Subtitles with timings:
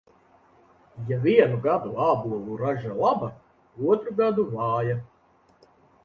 [1.09, 3.29] Ja vienu gadu ābolu raža laba,
[3.91, 4.97] otru gadu vāja.